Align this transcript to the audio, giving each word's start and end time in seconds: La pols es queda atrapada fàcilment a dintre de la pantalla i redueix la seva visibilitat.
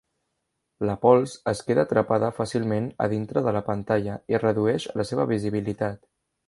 La 0.89 0.95
pols 1.03 1.35
es 1.51 1.61
queda 1.67 1.83
atrapada 1.89 2.31
fàcilment 2.39 2.89
a 3.07 3.09
dintre 3.15 3.47
de 3.49 3.55
la 3.59 3.65
pantalla 3.71 4.19
i 4.35 4.43
redueix 4.45 4.93
la 5.01 5.11
seva 5.13 5.33
visibilitat. 5.37 6.07